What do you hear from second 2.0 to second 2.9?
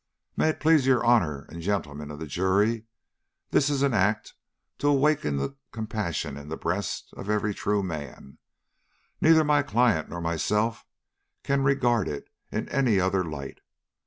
of the Jury,